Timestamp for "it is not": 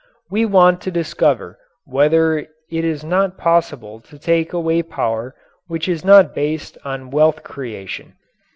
2.39-3.37